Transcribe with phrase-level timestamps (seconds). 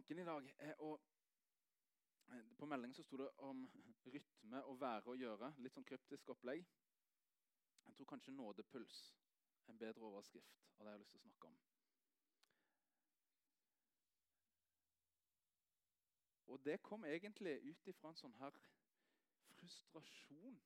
[0.00, 0.94] Tanken i dag er å
[2.32, 3.58] eh, På meldingen så sto det om
[4.14, 5.50] rytme og være og gjøre.
[5.60, 6.62] Litt sånn kryptisk opplegg.
[7.84, 9.00] Jeg tror kanskje nådepuls
[9.68, 11.58] en bedre overskrift av det jeg har lyst til å snakke om.
[16.54, 18.56] Og det kom egentlig ut ifra en sånn her
[19.58, 20.56] frustrasjon.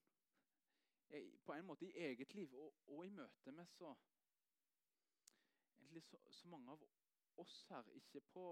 [1.42, 3.96] På en måte i eget liv og, og i møte med så,
[6.06, 6.88] så, så mange av
[7.42, 7.94] oss her.
[7.98, 8.46] Ikke på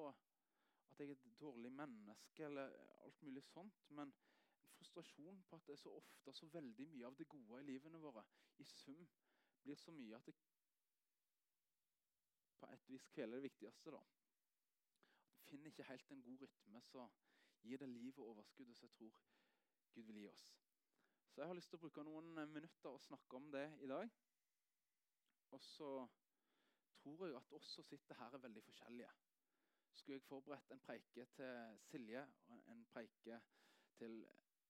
[0.92, 2.72] at jeg er et dårlig menneske eller
[3.06, 7.06] alt mulig sånt, men en frustrasjon på at det er så ofte så veldig mye
[7.08, 8.24] av det gode i livene våre
[8.60, 9.06] i sum
[9.62, 10.34] blir så mye at det
[12.62, 13.90] på et vis kveler det viktigste.
[13.90, 14.00] da.
[15.34, 17.08] At finner ikke helt en god rytme så
[17.62, 19.16] gir det liv og overskuddet som jeg tror
[19.94, 20.44] Gud vil gi oss.
[21.32, 24.10] Så jeg har lyst til å bruke noen minutter og snakke om det i dag.
[25.50, 25.90] Og så
[27.02, 29.10] tror jeg at oss som sitter her, er veldig forskjellige.
[29.94, 33.40] Skulle jeg forberedt en preike til Silje og en preike
[33.98, 34.26] til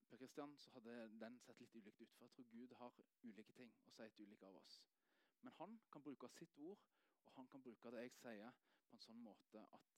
[0.09, 2.11] Per Kristian, så hadde den sett litt ulikt ut.
[2.17, 4.75] For jeg tror Gud har ulike ting å si til ulike av oss.
[5.43, 6.83] Men han kan bruke sitt ord,
[7.25, 9.95] og han kan bruke det jeg sier, på en sånn måte at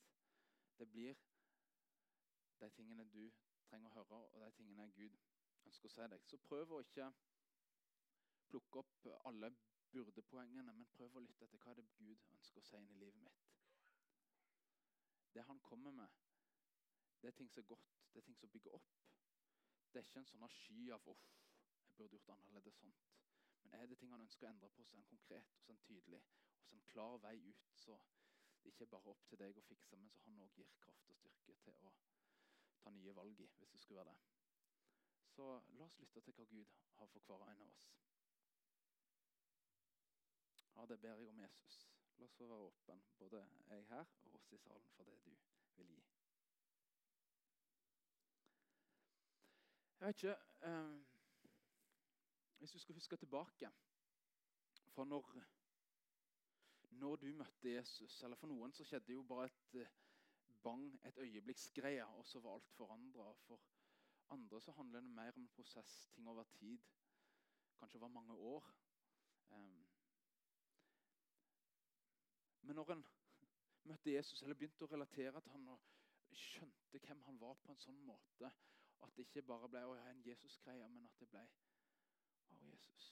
[0.78, 1.18] det blir
[2.60, 3.24] de tingene du
[3.66, 5.18] trenger å høre, og de tingene Gud
[5.66, 6.28] ønsker å si deg.
[6.30, 7.10] Så prøv å ikke
[8.52, 9.50] plukke opp alle
[9.90, 13.22] burdepoengene, men prøv å lytte etter hva det Gud ønsker å si inn i livet
[13.26, 13.53] mitt.
[15.34, 16.08] Det han kommer med,
[17.20, 18.92] det er ting som er godt, det er ting som bygger opp.
[19.92, 21.24] Det er ikke en sånn sky av 'uff,
[21.86, 22.80] jeg burde gjort annerledes'.
[22.80, 23.04] sånt.
[23.62, 25.72] Men er det ting han ønsker å endre på, så er han konkret og så
[25.72, 26.22] er han tydelig.
[26.58, 27.70] Og så er han klar vei ut.
[27.72, 27.98] Så
[28.62, 31.10] det er ikke bare opp til deg å fikse, men så han òg gir kraft
[31.10, 31.94] og styrke til å
[32.80, 34.20] ta nye valg i, hvis det skulle være det.
[35.34, 37.90] Så la oss lytte til hva Gud har for hver en av oss.
[40.76, 41.93] Ja, det ber jeg om Jesus.
[42.24, 45.34] La oss få være åpen, både jeg her og oss i salen, for det du
[45.76, 45.98] vil gi.
[49.98, 50.36] Jeg vet ikke
[50.68, 51.02] eh,
[52.58, 53.70] Hvis du skal huske tilbake
[54.94, 55.34] fra når,
[56.90, 59.92] når du møtte Jesus Eller for noen så skjedde jo bare et eh,
[60.62, 63.32] bang, et øyeblikksgreie, og så var alt forandra.
[63.32, 63.60] For
[64.32, 66.78] andre så handler det mer om en prosess, ting over tid.
[67.78, 68.72] Kanskje over mange år.
[69.50, 69.83] Um,
[72.64, 73.04] men når en
[73.84, 75.80] møtte Jesus, eller begynte å relatere til han og
[76.34, 78.50] skjønte hvem han var på en sånn måte
[79.04, 81.42] at det ikke bare ble en Jesus-greie, men at det ble
[82.54, 83.08] Å, Jesus,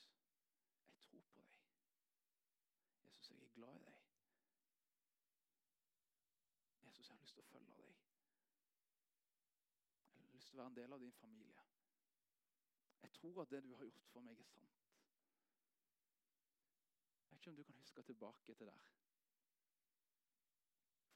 [0.93, 1.59] jeg tror på deg.
[3.03, 3.99] Jesus, jeg er glad i deg.
[6.87, 8.01] Jesus, jeg har lyst til å følge deg.
[10.15, 11.67] Jeg har lyst til å være en del av din familie.
[13.03, 14.83] Jeg tror at det du har gjort for meg, er sant.
[17.21, 18.91] Jeg vet ikke om du kan huske tilbake til der.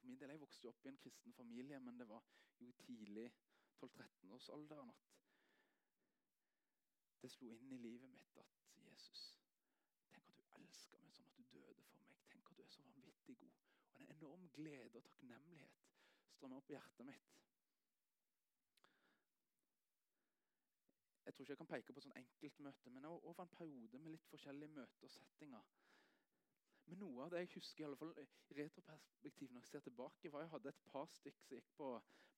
[0.06, 2.22] For min del, Jeg vokste opp i en kristen familie, men det var
[2.61, 3.33] jo tidlig
[3.81, 5.09] 12-13-årsalderen at
[7.22, 8.53] det slo inn i livet mitt at
[8.84, 9.25] Jesus
[10.12, 12.22] Tenk at du elsker meg sånn at du døde for meg.
[12.31, 13.59] Tenk at du er så vanvittig god.
[13.97, 15.83] Og En enorm glede og takknemlighet
[16.37, 17.34] strømmer opp i hjertet mitt.
[21.25, 24.15] Jeg tror ikke jeg kan peke på et sånt enkeltmøte, men over en periode med
[24.15, 25.75] litt forskjellige møter og settinger.
[26.87, 28.27] Men noe av det jeg husker i alle fall i
[28.59, 31.89] retroperspektiv når jeg ser tilbake, var jeg hadde et par stykk som gikk på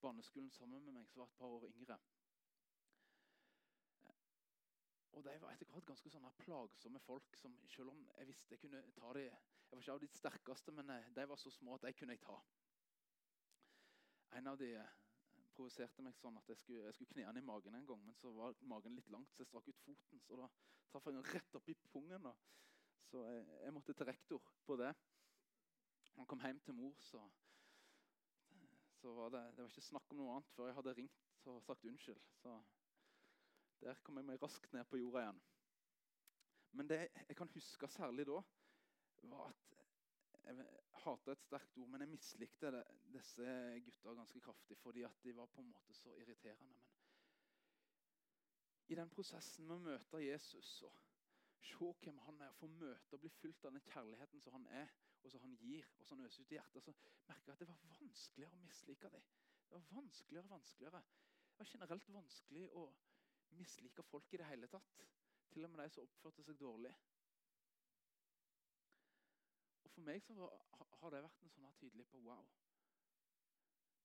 [0.01, 1.99] barneskolen sammen med meg, som var et par år yngre.
[5.19, 7.37] Og de var etter hvert ganske sånne plagsomme folk.
[7.37, 10.73] som Selv om jeg visste jeg kunne ta de, Jeg var ikke av de sterkeste,
[10.73, 12.37] men eh, de var så små at de kunne jeg ta.
[14.39, 14.93] En av de eh,
[15.57, 18.05] provoserte meg sånn at jeg skulle, jeg skulle kne han i magen en gang.
[18.07, 20.23] Men så var magen litt langt, så jeg strakk ut foten.
[20.25, 20.49] Så da
[20.93, 22.31] traff jeg han rett opp i pungen.
[22.31, 22.35] Da.
[23.09, 24.91] Så jeg, jeg, måtte til rektor på det.
[26.17, 27.23] Han kom hjem til mor, så,
[29.01, 31.63] så var det, det var ikke snakk om noe annet før jeg hadde ringt og
[31.65, 32.21] sagt unnskyld.
[32.43, 32.57] Så
[33.81, 35.41] der kom jeg meg raskt ned på jorda igjen.
[36.77, 38.43] Men det jeg kan huske særlig da,
[39.31, 39.79] var at
[40.45, 40.67] jeg
[41.05, 43.49] hata et sterkt ord, men jeg mislikte det, disse
[43.85, 46.69] gutta ganske kraftig fordi at de var på en måte så irriterende.
[46.75, 46.85] Men
[48.89, 51.08] i den prosessen med å møte Jesus og
[51.65, 54.93] se hvem han er, få møte og bli fylt av den kjærligheten som han er,
[55.23, 56.95] og som han gir, og som han øser ut i hjertet, så
[57.29, 59.29] merka jeg at det var vanskeligere å mislike dem.
[59.69, 61.03] Det var vanskeligere og vanskeligere.
[61.51, 62.85] Det var generelt vanskelig å
[63.59, 65.05] mislike folk i det hele tatt.
[65.53, 66.95] Til og med de som oppførte seg dårlig.
[69.85, 70.37] Og For meg så
[71.03, 72.47] har det vært en sånn tydelig på wow.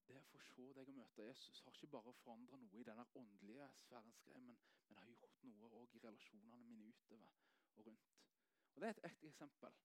[0.08, 3.00] Det å få se deg og møte Jesus har ikke bare forandra noe i den
[3.04, 4.58] åndelige sfærens greie, men,
[4.88, 7.30] men har gjort noe også i relasjonene mine utover
[7.74, 8.16] og rundt.
[8.74, 9.78] Og Det er et, et eksempel.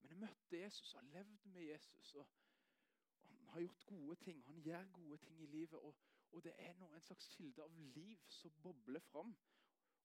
[0.00, 2.14] Men jeg møtte Jesus har levd med Jesus.
[2.14, 2.28] og
[3.28, 5.78] han har gjort gode ting, han gjør gode ting i livet.
[5.78, 5.96] Og,
[6.32, 9.34] og det er noe, en slags kilde av liv som bobler fram.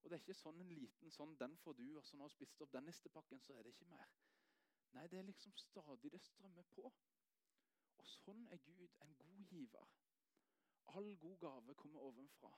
[0.01, 2.36] Og det er ikke sånn en liten sånn 'den får du', og så når har
[2.36, 4.10] spist opp den nistepakken, så er det ikke mer.
[4.94, 6.92] Nei, det er liksom stadig det strømmer på.
[8.04, 9.92] Og sånn er Gud en god giver.
[10.92, 12.50] All god gave kommer ovenfra.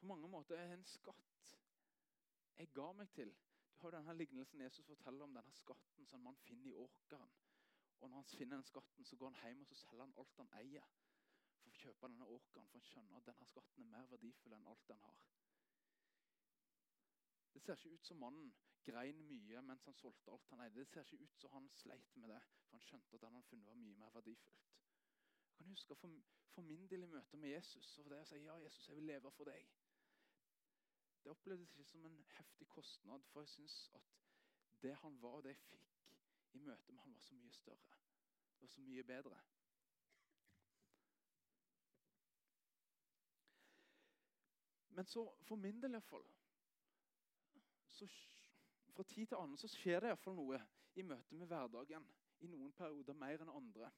[0.00, 1.54] På mange måter er en skatt
[2.60, 3.30] jeg ga meg til.
[3.72, 7.30] Du har denne lignelsen Jesus forteller om denne skatten som man finner i åkeren.
[8.00, 10.42] Og når han finner den skatten, så går han hjem og så selger han alt
[10.42, 10.90] han eier.
[11.60, 14.68] For å kjøpe denne åkeren, for han skjønner at denne skatten er mer verdifull enn
[14.72, 15.22] alt han har.
[17.54, 18.52] Det ser ikke ut som mannen
[18.84, 20.80] grein mye mens han solgte alt han eide.
[20.80, 23.46] Det ser ikke ut som han sleit med det, for han skjønte at det han
[23.48, 24.66] funnet var mye mer verdifullt.
[25.46, 26.20] Jeg kan huske for,
[26.54, 29.10] for min del i møte med Jesus og det å si ja, Jesus, jeg vil
[29.12, 29.68] leve for deg.
[31.20, 34.14] Det opplevdes ikke som en heftig kostnad, for jeg syns at
[34.82, 35.90] det han var, og det jeg fikk
[36.56, 37.98] i møte med han, var så mye større.
[38.54, 39.40] Det var så mye bedre.
[44.88, 46.26] Men så, for min del iallfall
[48.94, 50.58] Fra tid til annen så skjer det iallfall noe
[50.98, 52.06] i møte med hverdagen.
[52.40, 53.90] I noen perioder mer enn andre.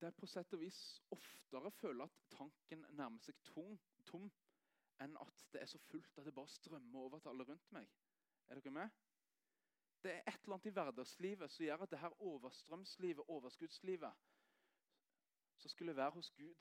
[0.00, 0.78] Der på sett og vis
[1.12, 3.74] oftere føler at tanken nærmer seg tom,
[4.08, 4.30] tom
[5.04, 7.88] enn at det er så fullt at det bare strømmer over til alle rundt meg.
[8.48, 8.96] Er dere med?
[10.00, 14.26] Det er et eller annet i hverdagslivet som gjør at det her overstrømslivet, overskuddslivet,
[15.60, 16.54] som skulle være hos Gud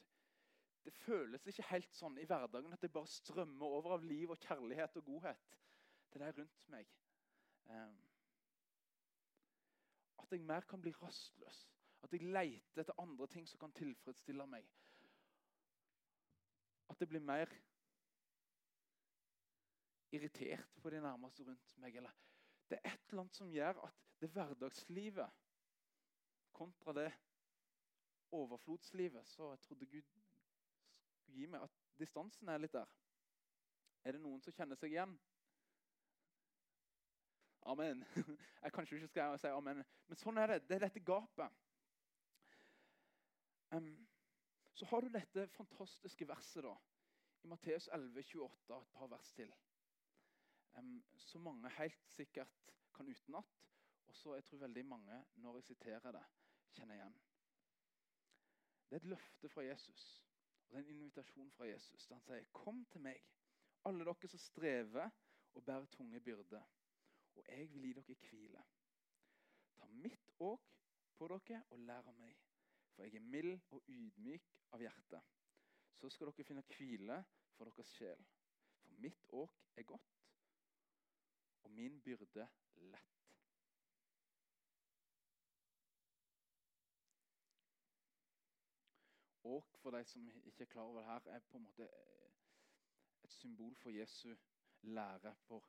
[0.89, 4.39] Det føles ikke helt sånn i hverdagen at det bare strømmer over av liv og
[4.41, 5.51] kjærlighet og godhet
[6.09, 6.87] til de rundt meg.
[7.69, 7.99] Um,
[10.23, 11.59] at jeg mer kan bli rastløs.
[12.01, 14.65] At jeg leter etter andre ting som kan tilfredsstille meg.
[16.89, 17.53] At jeg blir mer
[20.17, 22.01] irritert på de nærmeste rundt meg.
[22.01, 22.17] Eller
[22.65, 25.37] det er et eller annet som gjør at det hverdagslivet
[26.57, 27.11] kontra det
[28.31, 30.01] overflodslivet Så jeg trodde Gud
[31.29, 32.89] skulle gi meg at distansen er litt der.
[34.03, 35.15] Er det noen som kjenner seg igjen?
[37.69, 38.03] Amen.
[38.63, 40.61] Jeg kanskje ikke skal si amen, men sånn er det.
[40.67, 41.57] Det er dette gapet.
[43.75, 43.91] Um,
[44.73, 46.73] så har du dette fantastiske verset da,
[47.43, 49.51] i Matteus 11, 28, et par vers til
[50.79, 50.95] um,
[51.29, 53.59] som mange helt sikkert kan utenat.
[54.09, 56.23] Og så jeg tror veldig mange, når jeg siterer det,
[56.73, 57.19] kjenner igjen.
[58.89, 60.07] Det er et løfte fra Jesus,
[60.69, 62.05] og det er en invitasjon fra Jesus.
[62.07, 63.23] Han sier, 'Kom til meg,
[63.85, 65.09] alle dere som strever
[65.53, 66.63] og bærer tunge byrder,
[67.35, 68.65] og jeg vil gi dere hvile.'
[69.73, 70.69] 'Ta mitt åk
[71.15, 72.37] på dere og lær av meg,
[72.91, 75.23] for jeg er mild og ydmyk av hjerte.'
[75.93, 77.23] 'Så skal dere finne hvile
[77.57, 78.25] for deres sjel.'
[78.79, 80.21] For mitt åk er godt,
[81.63, 83.18] og min byrde lett.
[89.49, 92.31] Og for de som ikke er klar over det her, er på en måte eh,
[93.23, 94.35] et symbol for Jesu
[94.81, 95.63] lære for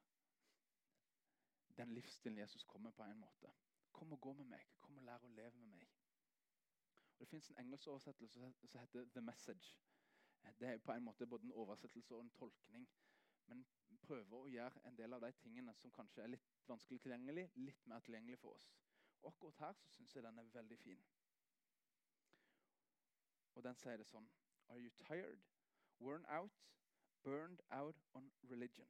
[1.77, 3.53] den livsstilen Jesus kommer på en måte.
[3.93, 4.67] Kom og gå med meg.
[4.81, 5.95] Kom og lær å leve med meg.
[7.15, 9.77] Og det fins en engelsk oversettelse som heter 'The Message'.
[10.61, 12.89] Det er på en måte både en oversettelse og en tolkning.
[13.47, 13.67] Men
[14.03, 17.87] prøver å gjøre en del av de tingene som kanskje er litt vanskelig tilgjengelig, litt
[17.87, 18.71] mer tilgjengelig for oss.
[19.23, 21.05] Og akkurat her så syns jeg den er veldig fin.
[23.61, 24.25] Og den sier det sånn
[24.73, 25.43] Are you tired,
[26.01, 26.55] worn out,
[27.27, 28.87] burned out on religion?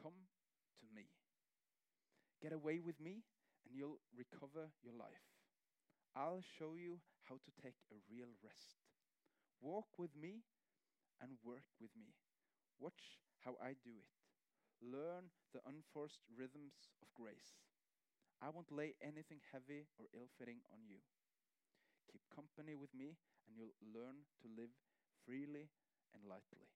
[0.00, 0.16] Come
[0.78, 1.04] to me.
[2.40, 3.18] Get away with me,
[3.66, 5.28] and you'll recover your life.
[6.16, 8.80] I'll show you how to take a real rest.
[9.60, 10.40] Walk with me
[11.20, 12.16] and work with me.
[12.78, 14.08] Watch how I do it.
[14.80, 17.60] Learn the unforced rhythms of grace.
[18.40, 21.04] I won't lay anything heavy or ill fitting on you.
[22.10, 24.72] Keep company with me, and you'll learn to live
[25.24, 25.68] freely
[26.12, 26.66] and lightly.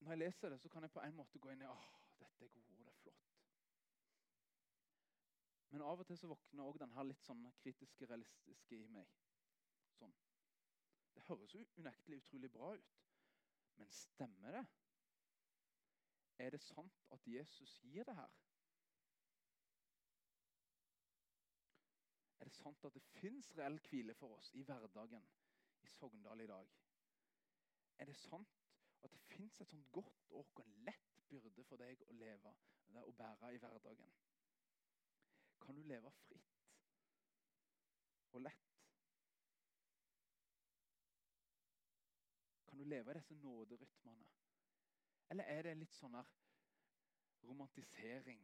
[0.00, 1.88] Når jeg leser det, så kan jeg på en måte gå inn i åh,
[2.20, 3.34] dette er gode ord, det er flott.
[5.68, 9.10] Men av og til så våkner òg denne litt sånn kritiske, realistiske i meg.
[9.98, 10.14] Sånn.
[11.12, 12.94] Det høres jo unektelig utrolig bra ut.
[13.76, 14.64] Men stemmer det?
[16.48, 18.30] er det sant at Jesus gir det her?
[22.40, 25.26] Er det sant at det fins reell hvile for oss i hverdagen
[25.82, 26.70] i Sogndal i dag?
[27.98, 28.56] Er det sant
[29.04, 32.54] at det fins et sånt godt åk og en lett byrde for deg å leve
[32.54, 34.16] eh, og bære i hverdagen?
[35.66, 36.64] Kan du leve fritt
[38.32, 38.74] og lett?
[42.64, 44.37] Kan du leve i disse nåderytmene?
[45.30, 46.28] Eller er det litt sånn her
[47.44, 48.40] romantisering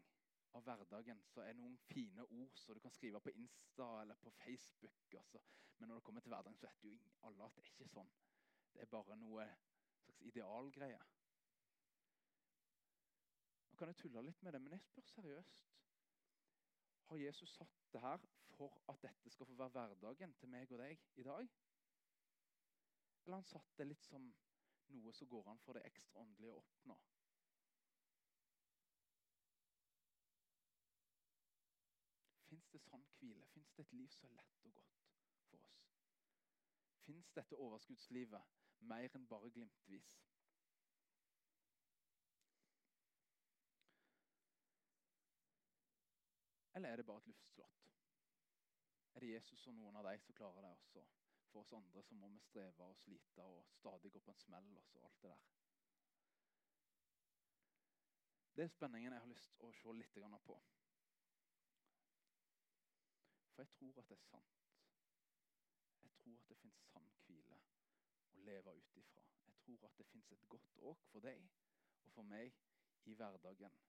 [0.54, 4.30] av hverdagen, så er noen fine ord som du kan skrive på Insta eller på
[4.38, 5.00] Facebook.
[5.18, 5.40] Også.
[5.78, 6.94] Men når det kommer til hverdagen, så vet jo
[7.26, 8.12] alle at det er ikke sånn.
[8.74, 9.48] Det er bare noe
[10.04, 11.00] slags idealgreie.
[13.70, 15.72] Nå kan jeg tulle litt med det, men jeg spør seriøst.
[17.08, 18.22] Har Jesus satt det her
[18.54, 21.50] for at dette skal få være hverdagen til meg og deg i dag?
[23.24, 24.28] Eller han satt det litt som
[24.88, 26.96] noe som går an for det ekstra åndelige å oppnå?
[32.48, 33.46] Fins det sånn hvile?
[33.54, 35.00] Fins det et liv så lett og godt
[35.48, 35.80] for oss?
[37.06, 38.54] Fins dette overskuddslivet
[38.92, 40.14] mer enn bare glimtvis?
[46.74, 47.84] Eller er det bare et luftslott?
[49.14, 51.04] Er det Jesus og noen av deg som klarer det også?
[51.54, 54.72] For oss andre så må vi streve og slite og stadig gå på en smell
[54.78, 55.44] og alt det der.
[58.56, 60.18] Det er spenningen jeg har lyst til å se litt
[60.48, 60.58] på.
[63.52, 64.66] For jeg tror at det er sant.
[66.02, 67.62] Jeg tror at det fins sann hvile
[68.34, 69.22] å leve ut ifra.
[69.46, 71.48] Jeg tror at det fins et godt åk for deg
[72.02, 72.50] og for meg
[73.06, 73.82] i hverdagen.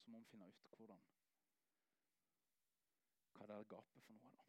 [0.00, 1.11] Så må vi finne ut hvordan.
[3.62, 4.44] Hva er gapet for noe, da.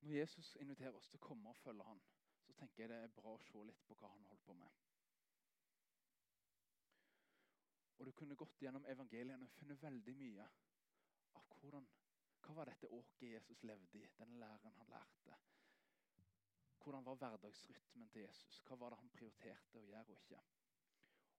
[0.00, 2.02] Når Jesus inviterer oss til å komme og følge han,
[2.46, 4.78] så tenker jeg det er bra å se litt på hva han holder på med.
[7.98, 10.46] Og du kunne gått gjennom evangeliene og funnet veldig mye
[11.36, 11.88] av hvordan,
[12.46, 15.36] hva var dette åket Jesus levde i, den læren han lærte.
[16.80, 18.62] Hvordan var hverdagsrytmen til Jesus?
[18.64, 20.40] Hva var det han prioriterte å gjøre og ikke?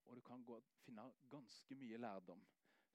[0.04, 2.44] Og du kan gå, finne ganske mye lærdom,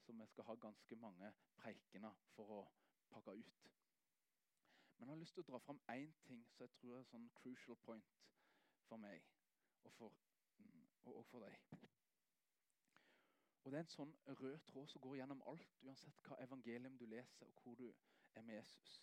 [0.07, 2.61] som vi skal ha ganske mange preikener for å
[3.11, 3.65] pakke ut.
[4.97, 7.27] Men jeg har lyst til å dra fram én ting som jeg tror er sånn
[7.35, 8.13] crucial point
[8.87, 9.27] for meg
[9.83, 10.15] og for,
[10.63, 11.59] mm, og for deg.
[13.67, 17.05] Og Det er en sånn rød tråd som går gjennom alt, uansett hva evangelium du
[17.05, 18.93] leser, og hvor du er med Jesus.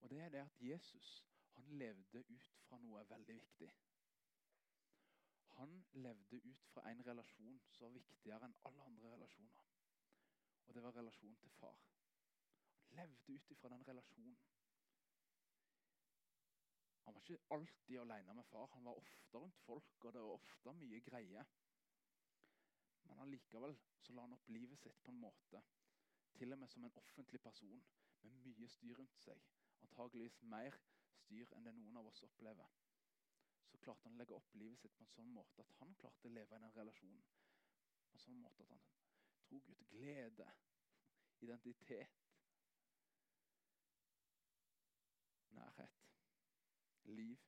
[0.00, 1.12] Og det er det at Jesus
[1.54, 3.70] han levde ut fra noe veldig viktig.
[5.56, 9.62] Han levde ut fra en relasjon som var viktigere enn alle andre relasjoner.
[10.66, 11.78] Og det var relasjonen til far.
[12.88, 14.36] Han levde ut fra den relasjonen.
[17.06, 18.66] Han var ikke alltid alene med far.
[18.74, 21.52] Han var ofte rundt folk, og det var ofte mye greier.
[23.02, 25.62] Men allikevel så la han opp livet sitt på en måte,
[26.36, 27.84] til og med som en offentlig person,
[28.22, 29.40] med mye styr rundt seg.
[29.86, 30.76] Antageligvis mer
[31.22, 32.74] styr enn det noen av oss opplever.
[33.70, 36.28] Så klarte han å legge opp livet sitt på en sånn måte at han klarte
[36.28, 37.24] å leve i den relasjonen.
[38.10, 38.84] På en sånn måte at han
[39.50, 40.46] drog ut glede,
[41.44, 42.22] identitet,
[45.56, 46.00] nærhet,
[47.04, 47.42] liv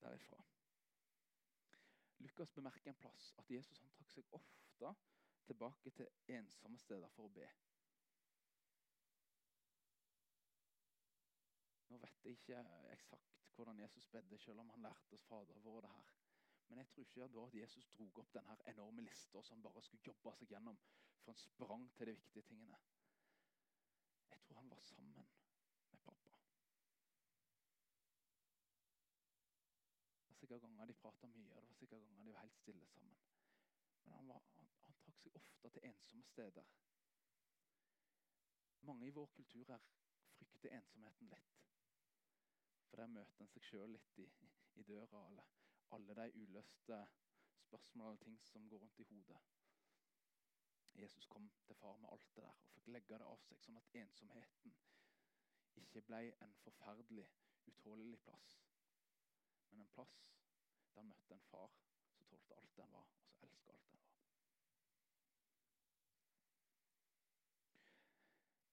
[0.00, 0.42] derifra.
[2.18, 4.92] Lukas bemerker en plass at Jesus han trakk seg ofte
[5.46, 7.48] tilbake til ensomme steder for å be.
[11.90, 12.62] Nå vet jeg ikke
[12.92, 16.14] eksakt hvordan Jesus bedde, selv om han lærte oss Fader vår det her.
[16.68, 20.06] Men jeg tror ikke da at Jesus dro opp denne enorme lista som bare skulle
[20.06, 20.78] jobbe seg gjennom
[21.26, 22.76] for han sprang til de viktige tingene.
[24.30, 25.24] Jeg tror han var sammen med
[26.04, 26.30] pappa.
[30.18, 32.54] Det var sikkert ganger de prata mye, og det var sikkert ganger de var helt
[32.54, 33.16] stille sammen.
[34.04, 36.64] Men han, var, han, han trakk seg ofte til ensomme steder.
[38.80, 39.82] Mange i vår kultur her
[40.38, 41.56] frykter ensomheten litt.
[42.88, 44.26] For der møter en seg sjøl litt i,
[44.80, 45.22] i, døra.
[45.30, 45.54] Eller
[45.96, 47.00] alle de uløste
[47.66, 49.40] spørsmålene og ting som går rundt i hodet.
[50.96, 53.76] Jesus kom til far med alt det der og fikk legge det av seg, sånn
[53.76, 54.78] at ensomheten
[55.76, 57.26] ikke ble en forferdelig,
[57.68, 58.54] utholdelig plass
[59.76, 60.12] men en plass
[60.92, 61.72] der han møtte en far
[62.16, 64.14] som tålte alt den var, og som elsket alt den var.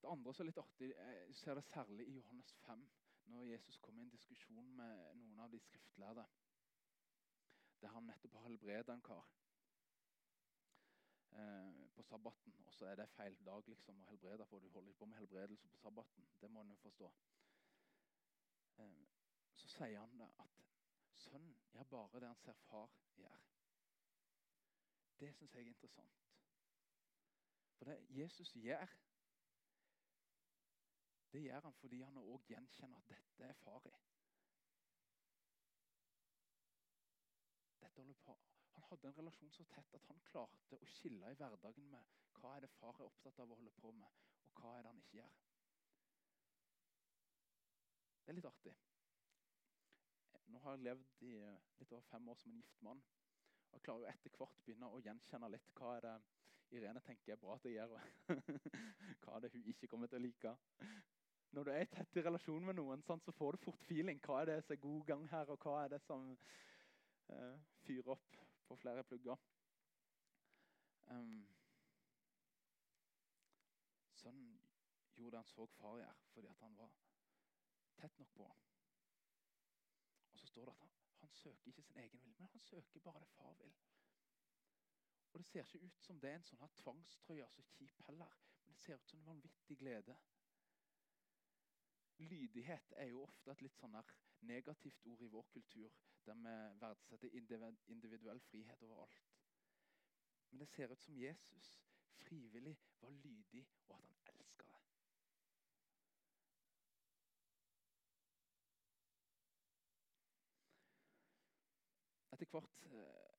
[0.04, 2.86] Det andre som er litt artig, jeg ser det særlig i Johannes 5,
[3.32, 6.26] når Jesus kom i en diskusjon med noen av de skriftlærde,
[7.82, 9.30] der han nettopp har helbredet en kar
[11.32, 12.56] eh, på sabbaten.
[12.66, 15.20] Og så er det feil dag liksom å helbrede, for du holder ikke på med
[15.20, 16.28] helbredelse på sabbaten.
[16.42, 17.12] Det må en jo forstå.
[18.84, 19.08] Eh,
[19.56, 20.62] så sier han det at
[21.24, 23.44] Sønnen gjør bare det han ser far gjør.
[25.20, 26.24] Det syns jeg er interessant.
[27.78, 28.88] For det Jesus gjør,
[31.34, 33.94] det gjør han fordi han òg gjenkjenner at dette er far i.
[38.74, 42.56] Han hadde en relasjon så tett at han klarte å skille i hverdagen med hva
[42.58, 45.02] er det far er opptatt av å holde på med, og hva er det han
[45.02, 45.36] ikke gjør.
[48.24, 48.74] Det er litt artig.
[50.54, 53.02] Nå har jeg levd i eh, litt over fem år som en gift mann.
[53.74, 56.16] Og klarer jo etter hvert begynne å gjenkjenne litt hva er det
[56.74, 58.30] Irene tenker er bra at jeg gjør, og
[59.22, 60.54] hva er det hun ikke kommer til å like.
[61.54, 64.18] Når du er i tett relasjon med noen, sant, så får du fort feeling.
[64.26, 66.32] Hva er det som er god gang her, og hva er det som
[67.30, 69.38] uh, fyrer opp på flere plugger?
[71.14, 71.44] Um,
[74.18, 74.58] sønnen
[75.14, 76.98] gjorde det han så far gjøre, fordi han var
[78.02, 78.50] tett nok på.
[80.34, 83.00] Og så står det at han, han søker ikke sin egen vilje, men han søker
[83.00, 83.76] bare det far vil.
[85.34, 88.40] Og Det ser ikke ut som det er en sånn her tvangstrøye så kjip heller,
[88.66, 90.18] men det ser ut som en vanvittig glede.
[92.18, 93.96] Lydighet er jo ofte et litt sånn
[94.48, 95.94] negativt ord i vår kultur,
[96.26, 99.24] der vi verdsetter individuell frihet overalt.
[100.50, 101.74] Men det ser ut som Jesus
[102.24, 104.82] frivillig var lydig, og at han elska det.
[112.34, 113.34] Etter hvert eh,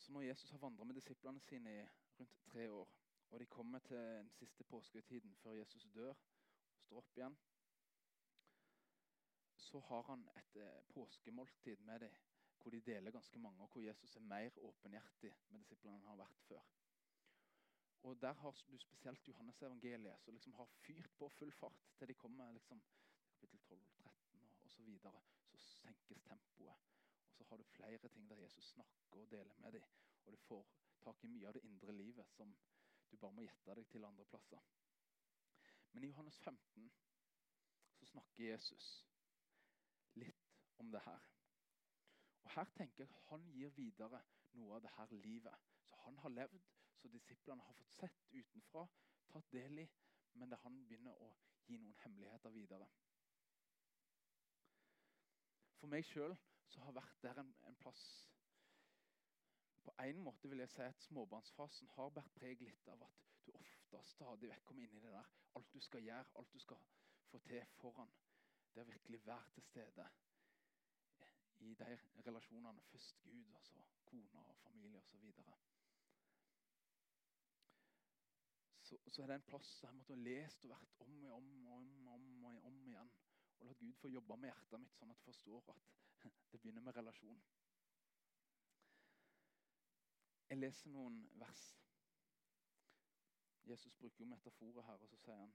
[0.00, 1.86] Så når Jesus har vandra med disiplene sine i
[2.18, 2.99] rundt tre år,
[3.30, 7.36] og de kommer til den siste påsketiden før Jesus dør og står opp igjen,
[9.56, 12.14] så har han et eh, påskemåltid med dem
[12.60, 16.10] hvor de deler ganske mange, og hvor Jesus er mer åpenhjertig med disiplene enn han
[16.12, 16.66] har vært før.
[18.02, 22.08] Og Der har du spesielt Johannes evangeliet, som liksom har fyrt på full fart til
[22.08, 22.82] de kommer liksom,
[23.28, 24.98] kapittel 12, 13 og osv.
[24.98, 25.12] Så,
[25.50, 26.76] så senkes tempoet.
[27.26, 29.84] Og så har du flere ting der Jesus snakker og deler med dem.
[30.24, 30.66] Og du får
[31.00, 32.56] tak i mye av det indre livet som
[33.10, 34.66] du bare må gjette deg til andre plasser.
[35.92, 36.90] Men i Johannes 15
[37.98, 38.90] så snakker Jesus
[40.20, 41.26] litt om det her.
[42.44, 44.22] Og Her tenker jeg han gir videre
[44.58, 45.66] noe av det her livet.
[45.84, 46.60] Så Han har levd,
[46.96, 48.86] så disiplene har fått sett utenfra,
[49.32, 49.88] tatt del i.
[50.32, 51.32] Men det han begynner å
[51.66, 52.86] gi noen hemmeligheter videre.
[55.80, 56.36] For meg sjøl
[56.80, 58.02] har vært der en, en plass
[59.84, 63.52] På en måte vil jeg si at småbarnsfasen har båret preg litt av at du
[63.56, 65.30] ofte og stadig vekk kommer inn i det der.
[65.58, 66.82] Alt du skal gjøre, alt du skal
[67.30, 68.12] få til foran.
[68.74, 70.06] Det å virkelig være til stede
[71.66, 72.82] i de relasjonene.
[72.92, 75.32] Først Gud, og så kone og familie osv.
[78.82, 81.24] Så, så, så er det en plass der jeg måtte ha lest og vært om
[81.24, 83.12] og om og om, om, og om igjen.
[83.60, 85.90] Og la Gud få jobbe med hjertet mitt, sånn at jeg forstår at
[86.52, 87.42] det begynner med relasjon.
[90.50, 91.60] Jeg leser noen vers.
[93.70, 95.52] Jesus bruker jo metaforer her, og så sier han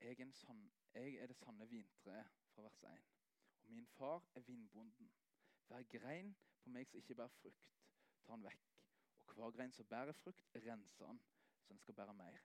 [0.00, 0.60] jeg er, sann,
[0.94, 3.08] jeg er det sanne vintreet fra vers 1.
[3.64, 5.10] Og min far er vindbonden.
[5.66, 6.30] Hver grein
[6.62, 7.66] på meg som ikke bærer frukt,
[8.22, 8.70] tar han vekk.
[9.26, 11.20] Og hver grein som bærer frukt, renser han,
[11.60, 12.38] så den skal bære mer.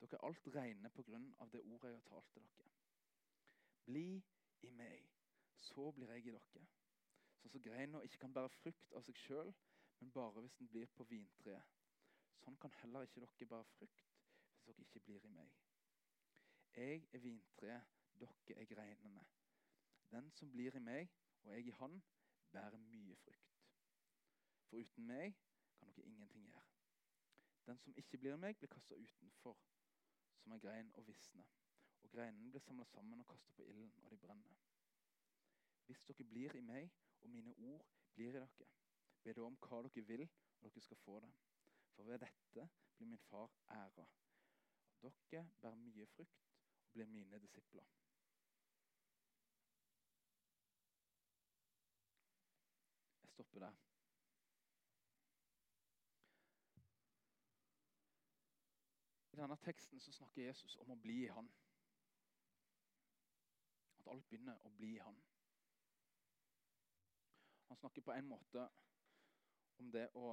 [0.00, 2.70] Dere er alt reine på grunn av det ordet jeg har talt til dere.
[3.84, 4.06] Bli
[4.62, 5.10] i meg,
[5.58, 6.64] så blir jeg i dere.
[7.42, 9.52] Sånn som greina ikke kan bære frukt av seg sjøl,
[10.00, 11.76] men bare hvis den blir på vintreet.
[12.40, 14.14] Sånn kan heller ikke dere bære frukt
[14.50, 15.52] hvis dere ikke blir i meg.
[16.76, 19.24] Jeg er vintreet, dere er greinene.
[20.10, 22.00] Den som blir i meg, og jeg i han,
[22.52, 23.60] bærer mye frukt.
[24.68, 25.36] For uten meg
[25.78, 26.64] kan dere ingenting gjøre.
[27.66, 29.58] Den som ikke blir i meg, blir kasta utenfor
[30.40, 31.46] som en grein og visner.
[32.02, 34.60] Og greinene blir samla sammen og kasta på ilden, og de brenner.
[35.86, 38.70] Hvis dere blir i meg, og mine ord blir i dere,
[39.22, 40.28] be da om hva dere vil,
[40.60, 41.32] og dere skal få det.
[41.94, 44.06] For ved dette blir min far æra.
[45.02, 46.48] Dere bærer mye frukt
[46.84, 47.84] og blir mine disipler.
[53.22, 53.76] Jeg stopper der.
[59.32, 61.52] I denne teksten så snakker Jesus om å bli i Han.
[63.98, 65.20] At alt begynner å bli i Han.
[67.68, 68.68] Han snakker på en måte
[69.80, 70.30] om det å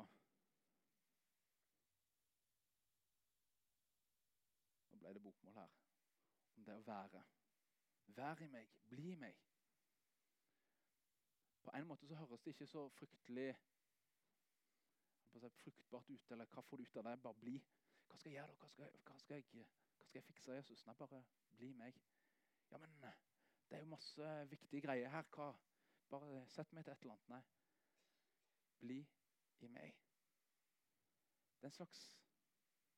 [4.92, 5.74] Nå ble det bokmål her.
[6.58, 7.24] Om det å være.
[8.18, 9.40] Vær i meg, bli i meg.
[11.64, 13.52] På en måte så høres det ikke så fryktelig
[15.62, 16.32] fruktbart ut.
[16.32, 17.16] Eller hva får du ut av det?
[17.24, 17.58] Bare bli.
[18.08, 18.56] Hva skal jeg gjøre?
[18.62, 20.86] Hva skal, hva skal, jeg, hva skal jeg fikse, Jesus?
[20.88, 21.24] Nei, bare
[21.60, 22.00] bli meg.
[22.72, 25.28] Ja, men det er jo masse viktige greier her.
[25.36, 25.52] Hva?
[26.10, 27.30] Bare sett meg til et eller annet.
[27.36, 27.44] Nei.
[28.80, 29.02] Bli
[29.62, 29.96] i meg.
[31.58, 32.02] Det er en slags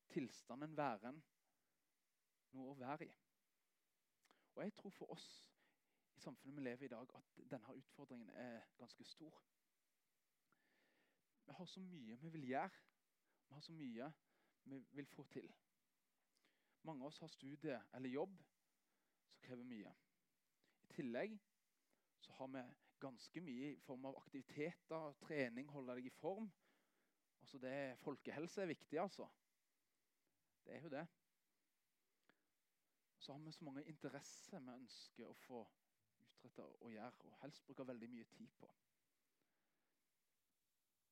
[0.09, 1.23] tilstand, en væren.
[2.51, 3.13] Noe å være i.
[4.55, 5.29] Og jeg tror for oss
[6.17, 9.43] i samfunnet vi lever i i dag, at denne utfordringen er ganske stor.
[11.45, 12.69] Vi har så mye vi vil gjøre.
[13.47, 14.11] Vi har så mye
[14.63, 15.53] vi vil få til.
[16.83, 18.35] Mange av oss har studie eller jobb
[19.29, 19.93] som krever mye.
[20.83, 21.39] I tillegg
[22.19, 22.63] så har vi
[22.99, 26.49] ganske mye i form av aktiviteter, trening, holde deg i form.
[27.41, 29.27] Altså det, Folkehelse er viktig, altså.
[30.65, 31.05] Det er jo det.
[33.19, 35.63] Så har vi så mange interesser vi ønsker å få
[36.19, 38.69] utretta og gjøre, og helst bruker veldig mye tid på.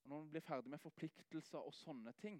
[0.03, 2.39] Og når man blir ferdig med forpliktelser og sånne ting,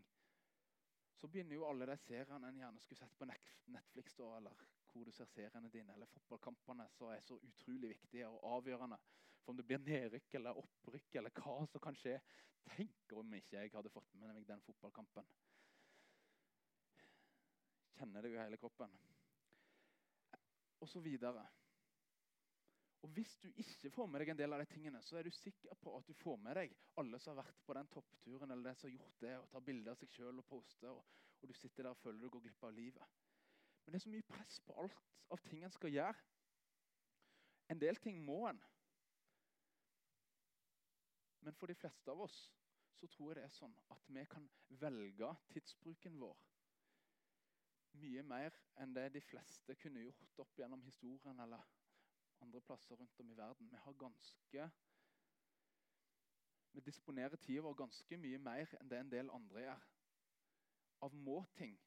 [1.17, 5.07] så begynner jo alle de seriene en gjerne skulle sett på Netflix, da, eller hvor
[5.07, 8.99] du ser seriene dine, eller fotballkampene, som er så utrolig viktige og avgjørende
[9.47, 12.17] for om det blir nedrykk eller opprykk eller hva som kan skje.
[12.67, 15.29] Tenk om ikke jeg hadde fått med meg den fotballkampen.
[17.95, 18.91] Kjenner det jo i hele kroppen.
[20.83, 21.45] Og så videre.
[23.05, 25.31] Og Hvis du ikke får med deg en del av de tingene, så er du
[25.31, 28.67] sikker på at du får med deg alle som har vært på den toppturen eller
[28.67, 31.47] det som har gjort det, og tar bilder av seg sjøl og poster, og, og,
[31.47, 33.15] du sitter der og føler du går glipp av livet.
[33.87, 34.97] Men det er så mye press på alt
[35.31, 36.25] av ting en skal gjøre.
[37.71, 38.59] En del ting må en.
[41.47, 42.35] Men for de fleste av oss
[42.99, 44.49] så tror jeg det er sånn at vi kan
[44.83, 46.35] velge tidsbruken vår
[48.01, 51.63] mye mer enn det de fleste kunne gjort opp gjennom historien eller
[52.43, 53.71] andre plasser rundt om i verden.
[53.71, 54.69] Vi har ganske
[56.75, 59.85] Vi disponerer tida vår ganske mye mer enn det en del andre gjør.
[61.07, 61.79] Av må-ting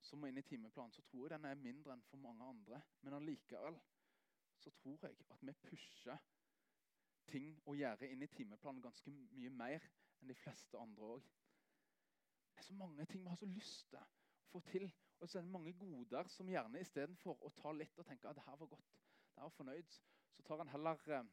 [0.00, 2.80] som må inn i timeplanen, så tror jeg den er mindre enn for mange andre.
[3.02, 3.78] Men allikevel
[4.58, 6.22] så tror jeg at vi pusher
[7.28, 9.84] ting å gjøre inn i timeplanen ganske mye mer
[10.20, 11.26] enn de fleste andre òg.
[12.52, 14.06] Det er så mange ting vi har så lyst til å
[14.52, 14.88] få til.
[15.18, 18.38] Og så er det mange goder som gjerne istedenfor å ta litt og tenke at
[18.38, 18.96] det her var godt,
[19.34, 19.96] det her var fornøyd,
[20.34, 21.30] så tar han heller eh,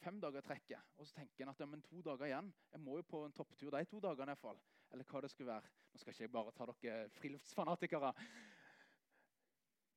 [0.00, 0.92] fem dager trekket.
[0.96, 2.52] Og så tenker han at ja, men to dager igjen.
[2.72, 4.28] Jeg må jo på en topptur de to dagene.
[4.28, 4.60] i hvert fall.
[4.90, 5.68] Eller hva det skulle være.
[5.92, 8.12] Nå skal ikke jeg bare ta dere friluftsfanatikere.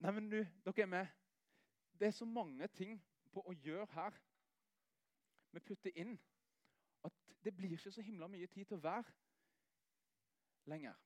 [0.04, 1.08] Nei, men du, dere er med.
[2.00, 2.98] Det er så mange ting
[3.34, 4.18] på å gjøre her.
[5.54, 6.18] Vi putter inn
[7.06, 7.14] at
[7.46, 9.14] det blir ikke så himla mye tid til å være
[10.66, 10.98] lenger.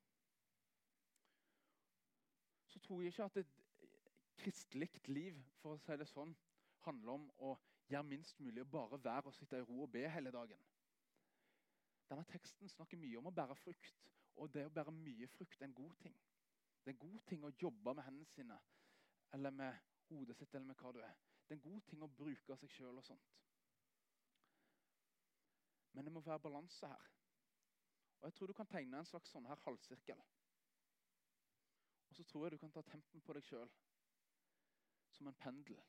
[2.67, 3.55] Så tror jeg ikke at et
[4.37, 6.35] kristelig liv for å si det sånn,
[6.85, 7.55] handler om å
[7.89, 10.59] gjøre minst mulig og bare være og sitte i ro og be hele dagen.
[12.07, 15.67] Denne teksten snakker mye om å bære frukt, og det å bære mye frukt er
[15.67, 16.15] en god ting.
[16.83, 18.59] Det er en god ting å jobbe med hendene sine,
[19.35, 21.17] eller med hodet sitt, eller med hva du er.
[21.47, 23.33] Det er en god ting å bruke av seg sjøl og sånt.
[25.93, 27.11] Men det må være balanse her.
[28.19, 30.19] Og Jeg tror du kan tegne en slags sånn her halvsirkel.
[32.09, 33.71] Og så tror jeg du kan ta tempen på deg sjøl
[35.17, 35.81] som en pendel.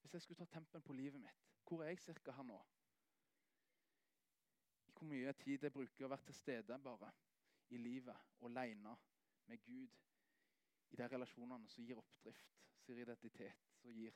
[0.00, 2.58] Hvis jeg skulle ta tempen på livet mitt, hvor er jeg cirka her nå?
[5.02, 7.08] Hvor mye tid jeg bruker å være til stede bare
[7.74, 8.92] i livet, alene
[9.50, 9.96] med Gud.
[10.94, 12.52] I de relasjonene som gir oppdrift,
[12.84, 14.14] som gir identitet, som gir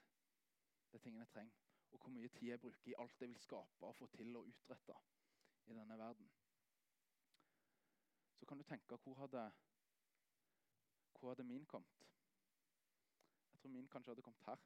[0.92, 1.58] de tingene jeg trenger.
[1.90, 4.46] Og hvor mye tid jeg bruker i alt jeg vil skape og få til og
[4.46, 5.00] utrette
[5.66, 6.30] i denne verden.
[8.38, 9.50] Så kan du tenke hvor hadde,
[11.18, 12.06] hvor hadde min kommet?
[13.52, 14.62] Jeg tror min kanskje hadde kommet her.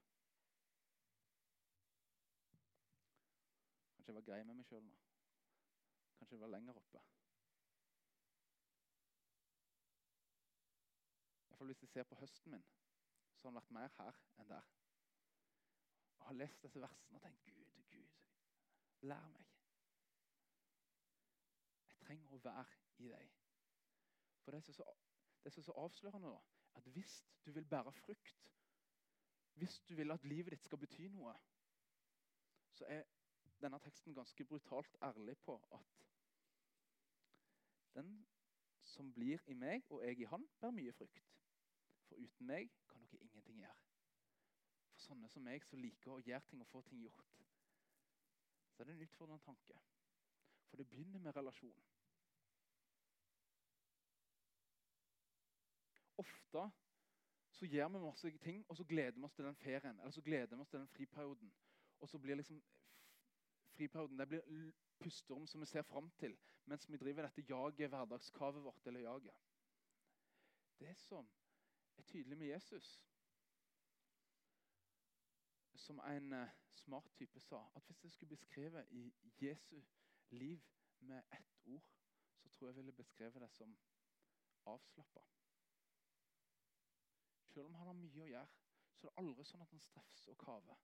[3.94, 5.09] Kanskje jeg var grei med meg sjøl nå.
[6.20, 7.00] Kanskje det var lenger oppe.
[11.40, 12.66] I hvert fall Hvis jeg ser på høsten min,
[13.36, 14.68] så har den vært mer her enn der.
[16.18, 18.20] Og har lest disse versene og tenkt Gud, Gud,
[19.08, 19.48] lær meg.
[21.88, 22.66] Jeg trenger å være
[23.00, 23.32] i deg.
[24.44, 24.84] For det som
[25.44, 26.44] er så avslørende, da,
[26.76, 28.44] at hvis du vil bære frukt
[29.60, 31.34] hvis du vil at livet ditt skal bety noe,
[32.72, 33.02] så er
[33.60, 35.98] denne teksten ganske brutalt ærlig på at
[39.00, 41.28] som blir i meg og jeg i han, bærer mye frukt.
[42.04, 43.86] For uten meg kan dere ingenting gjøre.
[44.92, 47.30] For sånne som meg som liker å gjøre ting og få ting gjort,
[48.74, 49.78] så er det en utfordrende tanke.
[50.68, 51.86] For det begynner med relasjon.
[56.20, 56.66] Ofte
[57.56, 60.26] så gjør vi masse ting, og så gleder vi oss til den ferien eller så
[60.28, 61.54] gleder vi oss til den friperioden.
[62.00, 62.60] Og så blir liksom
[63.78, 66.36] friperioden det blir pusterom som vi ser fram til
[66.70, 69.34] mens vi driver dette jaget, hverdagskavet vårt eller jaget.
[70.78, 71.30] Det som
[71.98, 72.90] er tydelig med Jesus,
[75.74, 79.82] som en uh, smart type sa, at hvis jeg skulle beskrive i Jesu
[80.30, 80.60] liv
[81.00, 81.82] med ett ord,
[82.38, 83.78] så tror jeg jeg ville beskrevet det som
[84.66, 85.20] avslappa.
[87.46, 88.48] Selv om han har mye å gjøre,
[88.94, 90.82] så er det aldri sånn at han strefser og kaver.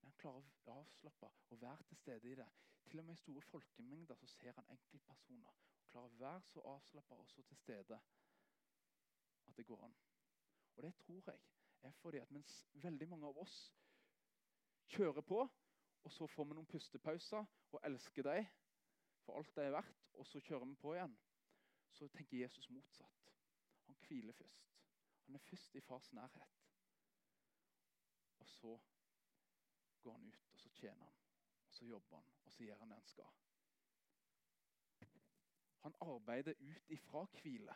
[0.00, 2.48] Men han klarer å avslappe og være til stede i det.
[2.84, 5.48] Til og med i store folkemengder så ser han enkeltpersoner.
[5.48, 8.00] og Klarer å være så avslappa og så til stede
[9.46, 9.96] at det går an.
[10.76, 11.40] Og det tror jeg
[11.82, 13.56] er fordi at mens veldig mange av oss
[14.86, 15.40] kjører på,
[16.04, 18.48] og så får vi noen pustepauser og elsker deg
[19.24, 21.14] for alt det er verdt, og så kjører vi på igjen,
[21.96, 23.30] så tenker Jesus motsatt.
[23.86, 24.72] Han hviler først.
[25.24, 26.58] Han er først i fars nærhet.
[28.38, 28.78] Og så
[30.02, 31.23] går han ut, og så tjener han,
[31.74, 33.32] så jobber han, og så gjør han det han skal.
[35.84, 37.74] Han arbeider ut ifra hvile.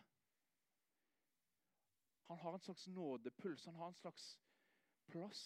[2.28, 4.40] Han har en slags nådepuls, han har en slags
[5.06, 5.42] plass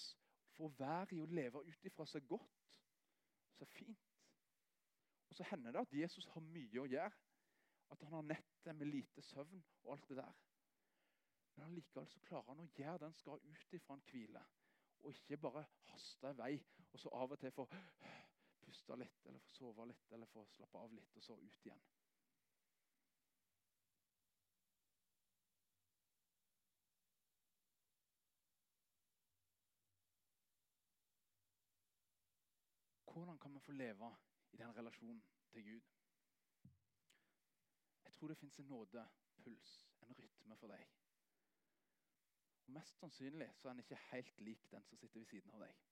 [0.53, 2.63] for å være i å leve ut ifra seg godt,
[3.59, 4.09] så fint.
[5.33, 7.13] Og Så hender det at Jesus har mye å gjøre.
[7.93, 10.35] At han har nettet med lite søvn og alt det der.
[11.55, 14.43] Men allikevel så klarer han å gjøre det han skal ut ifra en hvile.
[15.01, 16.53] Og ikke bare haste i vei,
[16.93, 17.67] og så av og til få
[18.73, 21.83] puste litt, eller få sove litt, eller få slappe av litt, og så ut igjen.
[33.13, 34.09] Hvordan kan vi få leve
[34.57, 35.21] i den relasjonen
[35.53, 35.93] til Gud?
[38.05, 40.89] Jeg tror det fins en nådepuls, en rytme for deg.
[42.65, 45.67] Og Mest sannsynlig så er den ikke helt lik den som sitter ved siden av
[45.67, 45.92] deg.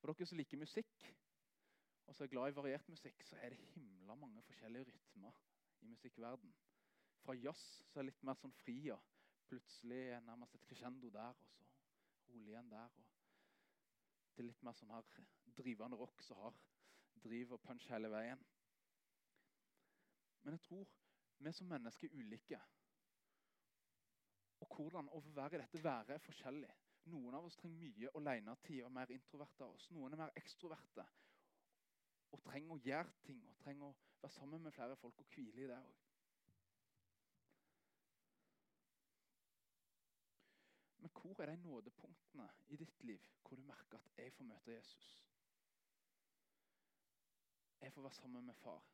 [0.00, 1.06] For dere som liker musikk,
[2.08, 5.36] og som er glad i variert musikk, så er det himla mange forskjellige rytmer
[5.84, 6.54] i musikkverden.
[7.20, 9.04] Fra jazz så er litt mer sånn fri, og
[9.50, 12.98] plutselig er nærmest et crescendo der, og så rolig igjen der.
[12.98, 13.10] og
[14.40, 15.06] til litt mer sånn her
[15.58, 16.54] drivende rock som har
[17.20, 18.40] driv og punch hele veien.
[20.42, 20.86] Men jeg tror
[21.44, 22.60] vi som mennesker er ulike.
[24.60, 26.70] Og hvordan å være i dette været er forskjellig.
[27.08, 29.88] Noen av oss trenger mye alenetid og er mer introverte av oss.
[29.90, 31.06] Noen er mer ekstroverte
[32.30, 35.64] og trenger å gjøre ting og trenger å være sammen med flere folk og hvile
[35.64, 36.06] i det òg.
[41.00, 44.76] Men hvor er de nådepunktene i ditt liv hvor du merker at jeg får møte
[44.76, 45.10] Jesus?
[47.80, 48.84] Jeg får være sammen med far.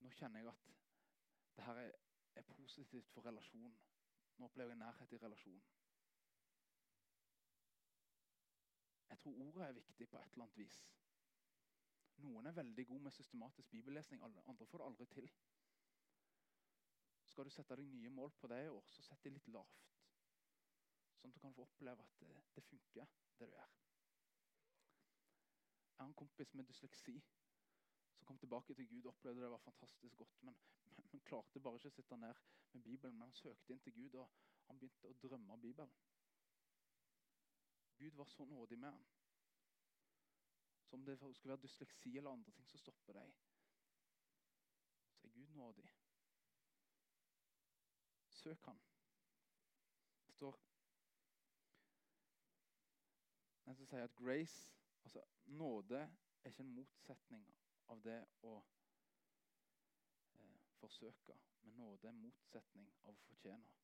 [0.00, 0.64] Nå kjenner jeg at
[1.56, 1.92] det her er,
[2.34, 3.76] er positivt for relasjonen.
[4.38, 5.62] Nå opplever jeg nærhet i relasjonen.
[9.08, 10.78] Jeg tror ordet er viktig på et eller annet vis.
[12.22, 15.30] Noen er veldig gode med systematisk bibellesning, andre får det aldri til.
[17.24, 19.90] Skal du sette deg nye mål på det i år, så sett det litt lavt.
[21.18, 23.74] Sånn at du kan få oppleve at det, det funker, det du gjør.
[25.90, 27.16] Jeg har en kompis med dysleksi
[28.18, 30.42] som kom tilbake til Gud opplevde det var fantastisk godt.
[30.42, 32.34] Men, men, men klarte bare ikke å sitte ned
[32.72, 33.14] med Bibelen.
[33.14, 34.30] Men han søkte inn til Gud, og
[34.66, 35.94] han begynte å drømme av Bibelen.
[37.98, 39.06] Gud var så nådig med ham.
[40.88, 43.32] Så om det skulle være dysleksi eller andre ting som stopper deg,
[45.18, 45.88] så er Gud nådig.
[48.38, 48.80] Søk han.
[50.26, 50.58] Det står
[53.68, 54.72] Den som sier at grace
[55.04, 55.98] Altså, nåde
[56.44, 57.44] er ikke en motsetning
[57.92, 58.54] av det å
[60.38, 63.76] eh, forsøke, men nåde er motsetning av å fortjene.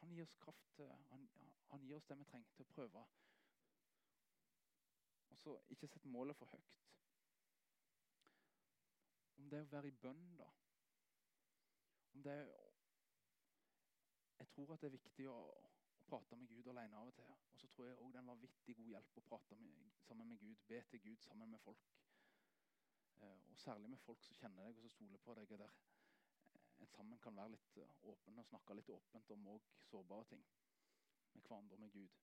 [0.00, 1.28] Han gir oss kraft til han,
[1.72, 3.04] han gir oss det vi trenger til å prøve.
[5.32, 6.76] Og så ikke sett målet for høyt.
[9.36, 10.48] Om det er å være i bønn, da.
[12.14, 12.54] Om det er
[14.36, 15.36] Jeg tror at det er viktig å
[16.06, 17.34] prate med Gud alene av og til.
[17.52, 20.28] Og så tror jeg òg det er en vanvittig god hjelp å prate med, sammen
[20.32, 21.90] med Gud, be til Gud sammen med folk.
[23.20, 25.58] Eh, og særlig med folk som kjenner deg og som stoler på deg.
[25.58, 25.76] der
[26.78, 30.42] en sammen kan være litt eh, åpen og snakke litt åpent om òg sårbare ting
[31.32, 32.18] med hverandre og med Gud.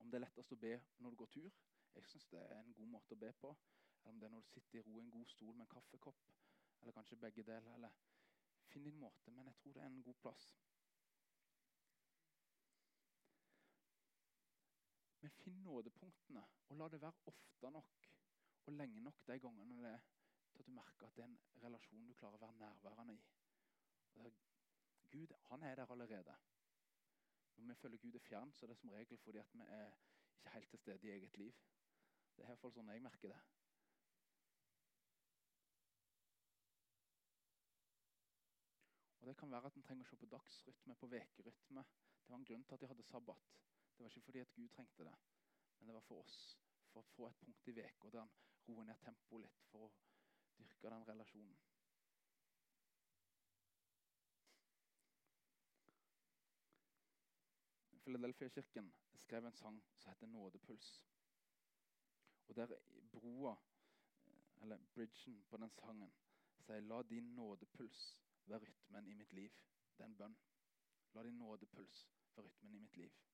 [0.00, 1.58] Om det er lettest å be når du går tur,
[1.94, 3.50] jeg syns det er en god måte å be på.
[4.00, 5.72] Eller om det er når du sitter i ro i en god stol med en
[5.74, 6.20] kaffekopp,
[6.80, 7.74] eller kanskje begge deler.
[7.74, 7.90] eller
[8.70, 10.46] Finn din måte, men jeg tror det er en god plass.
[15.20, 18.08] Men finn nådepunktene, og la det være ofte nok
[18.66, 20.06] og lenge nok de gangene det er
[20.52, 23.20] til at du merker at det er en relasjon du klarer å være nærværende i.
[24.22, 24.30] Er,
[25.12, 26.36] Gud han er der allerede.
[27.56, 29.94] Når vi føler Gud er fjern, så er det som regel fordi at vi er
[30.36, 31.56] ikke helt til stede i eget liv.
[32.36, 33.40] Det er i hvert fall sånn jeg merker det.
[39.20, 41.84] Og Det kan være at en trenger å se på dagsrytme, på vekerytme.
[42.22, 43.58] Det var en grunn til at de hadde sabbat.
[44.00, 45.16] Det var ikke fordi at Gud trengte det,
[45.78, 46.58] men det var for oss.
[46.92, 48.30] For å få et punkt i uka der han
[48.68, 49.90] roer ned tempoet litt for å
[50.56, 51.58] dyrke den relasjonen.
[58.06, 58.88] Philadelphia-kirken
[59.26, 61.04] skrev en sang som heter 'Nådepuls'.
[62.48, 62.74] Og der
[63.12, 63.56] broa,
[64.62, 66.14] eller bridgen på den sangen,
[66.56, 69.50] sier la din nådepuls være rytmen i mitt liv.
[69.96, 70.38] Det er en bønn.
[71.12, 73.29] La din nådepuls være rytmen i mitt liv.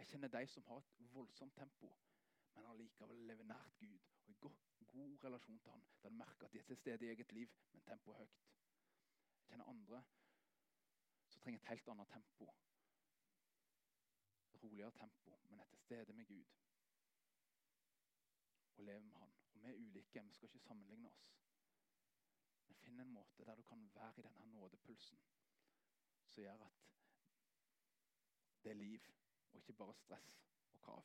[0.00, 1.88] Jeg kjenner de som har et voldsomt tempo,
[2.54, 5.84] men allikevel lever nært Gud og i god, god relasjon til Han.
[6.02, 8.40] Der du merker at de er til stede i eget liv, men tempoet er høyt.
[9.36, 10.00] Jeg kjenner andre
[11.28, 12.48] som trenger et helt annet tempo.
[14.62, 16.44] Roligere tempo, men er til stede med Gud.
[18.76, 19.34] Og lever med Han.
[19.52, 21.30] Og vi er ulike, vi skal ikke sammenligne oss.
[22.66, 25.20] Men finn en måte der du kan være i denne nådepulsen
[26.26, 26.86] som gjør at
[28.64, 29.00] det er liv,
[29.52, 30.36] og ikke bare stress
[30.72, 31.04] og krav.